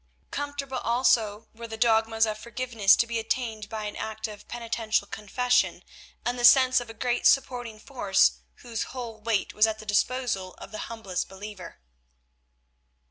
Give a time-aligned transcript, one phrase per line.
[0.31, 5.05] Comfortable also were the dogmas of forgiveness to be obtained by an act of penitential
[5.07, 5.83] confession,
[6.25, 10.55] and the sense of a great supporting force whose whole weight was at the disposal
[10.57, 11.77] of the humblest believer.